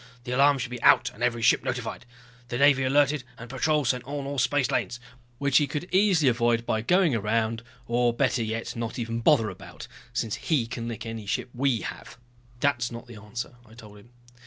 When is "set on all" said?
3.89-4.39